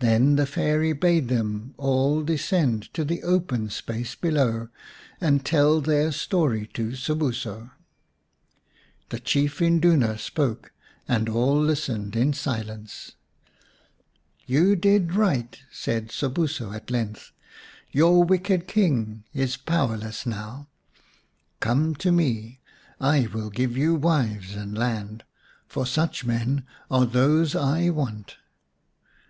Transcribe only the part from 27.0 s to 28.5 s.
those I want."